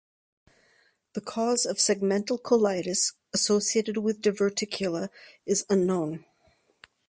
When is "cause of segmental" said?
1.21-2.41